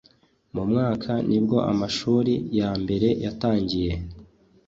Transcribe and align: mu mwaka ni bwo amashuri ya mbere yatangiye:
mu 0.53 0.63
mwaka 0.69 1.11
ni 1.29 1.39
bwo 1.43 1.57
amashuri 1.71 2.33
ya 2.59 2.69
mbere 2.81 3.07
yatangiye: 3.23 3.91